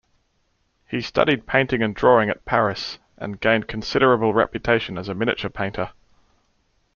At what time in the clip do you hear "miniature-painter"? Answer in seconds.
5.13-5.91